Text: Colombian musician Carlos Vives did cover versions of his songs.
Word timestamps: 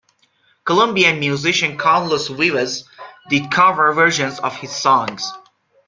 Colombian 0.65 1.19
musician 1.19 1.77
Carlos 1.77 2.27
Vives 2.29 2.85
did 3.29 3.51
cover 3.51 3.93
versions 3.93 4.39
of 4.39 4.55
his 4.55 4.71
songs. 4.75 5.31